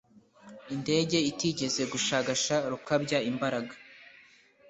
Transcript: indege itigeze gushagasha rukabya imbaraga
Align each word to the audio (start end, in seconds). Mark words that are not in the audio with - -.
indege 0.73 1.17
itigeze 1.31 1.81
gushagasha 1.93 2.55
rukabya 2.71 3.19
imbaraga 3.31 3.73